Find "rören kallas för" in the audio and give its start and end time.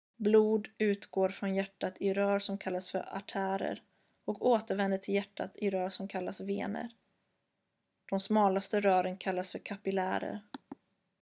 8.81-9.59